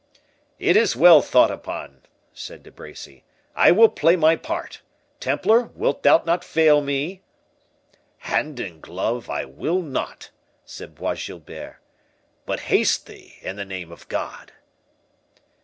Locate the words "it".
0.57-0.75